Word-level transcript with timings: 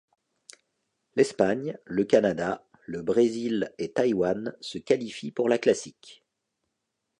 L'Espagne, 1.15 1.77
le 1.85 2.03
Canada, 2.05 2.65
le 2.87 3.03
Brésil 3.03 3.71
et 3.77 3.93
Taïwan 3.93 4.57
se 4.59 4.79
qualifient 4.79 5.29
pour 5.29 5.47
la 5.47 5.59
Classique. 5.59 6.23